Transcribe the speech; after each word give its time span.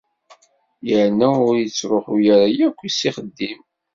Yerna 0.87 1.27
ur 1.47 1.55
ittṛuḥu 1.59 2.15
ara 2.33 2.47
yakk 2.57 2.79
s 2.87 2.87
ixeddim. 3.07 3.59